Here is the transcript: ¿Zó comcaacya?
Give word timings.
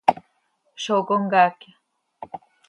¿Zó 0.83 0.95
comcaacya? 1.07 1.73